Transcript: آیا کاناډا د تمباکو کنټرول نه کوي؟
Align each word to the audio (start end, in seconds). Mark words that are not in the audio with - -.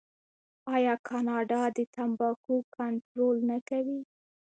آیا 0.75 0.93
کاناډا 1.07 1.61
د 1.77 1.79
تمباکو 1.95 2.55
کنټرول 2.75 3.37
نه 3.49 3.57
کوي؟ 3.69 4.01